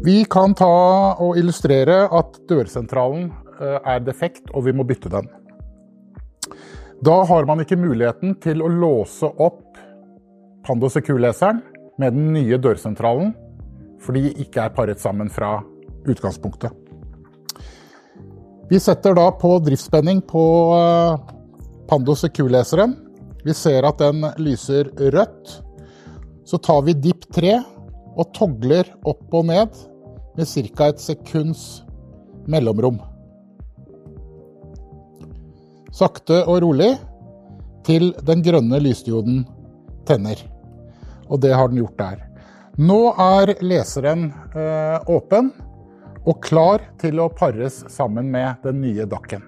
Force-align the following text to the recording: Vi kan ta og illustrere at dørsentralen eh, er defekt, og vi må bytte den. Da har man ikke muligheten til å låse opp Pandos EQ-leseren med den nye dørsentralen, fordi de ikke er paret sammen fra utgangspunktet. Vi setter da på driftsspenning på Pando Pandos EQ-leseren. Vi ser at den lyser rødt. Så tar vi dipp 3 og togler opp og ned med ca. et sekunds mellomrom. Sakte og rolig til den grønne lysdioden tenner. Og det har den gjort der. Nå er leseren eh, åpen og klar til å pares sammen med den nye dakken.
Vi 0.00 0.22
kan 0.24 0.54
ta 0.56 0.66
og 1.20 1.36
illustrere 1.36 2.06
at 2.16 2.38
dørsentralen 2.48 3.26
eh, 3.60 3.76
er 3.84 3.98
defekt, 4.00 4.46
og 4.56 4.64
vi 4.64 4.72
må 4.72 4.86
bytte 4.88 5.10
den. 5.12 5.26
Da 7.04 7.18
har 7.28 7.44
man 7.48 7.60
ikke 7.60 7.76
muligheten 7.76 8.32
til 8.40 8.62
å 8.64 8.70
låse 8.72 9.28
opp 9.28 9.66
Pandos 10.64 10.96
EQ-leseren 10.96 11.60
med 12.00 12.16
den 12.16 12.30
nye 12.32 12.56
dørsentralen, 12.60 13.34
fordi 14.00 14.22
de 14.24 14.46
ikke 14.46 14.64
er 14.64 14.72
paret 14.76 15.00
sammen 15.00 15.28
fra 15.32 15.58
utgangspunktet. 16.08 16.72
Vi 18.70 18.80
setter 18.80 19.16
da 19.18 19.26
på 19.36 19.58
driftsspenning 19.66 20.22
på 20.24 20.44
Pando 20.70 21.36
Pandos 21.90 22.24
EQ-leseren. 22.24 22.94
Vi 23.44 23.52
ser 23.56 23.84
at 23.88 24.00
den 24.00 24.24
lyser 24.40 24.88
rødt. 25.12 25.58
Så 26.46 26.60
tar 26.62 26.84
vi 26.86 26.96
dipp 26.96 27.26
3 27.34 27.56
og 28.16 28.32
togler 28.36 28.88
opp 29.06 29.34
og 29.34 29.46
ned 29.50 29.76
med 30.36 30.48
ca. 30.48 30.88
et 30.88 31.00
sekunds 31.02 31.82
mellomrom. 32.50 33.00
Sakte 35.92 36.44
og 36.46 36.62
rolig 36.62 36.92
til 37.86 38.12
den 38.26 38.44
grønne 38.46 38.78
lysdioden 38.82 39.44
tenner. 40.06 40.38
Og 41.30 41.40
det 41.42 41.54
har 41.54 41.70
den 41.70 41.82
gjort 41.82 41.98
der. 41.98 42.26
Nå 42.78 43.00
er 43.18 43.56
leseren 43.60 44.30
eh, 44.54 44.98
åpen 45.10 45.50
og 46.24 46.38
klar 46.44 46.84
til 47.00 47.20
å 47.22 47.30
pares 47.32 47.82
sammen 47.90 48.30
med 48.30 48.62
den 48.64 48.80
nye 48.84 49.06
dakken. 49.10 49.42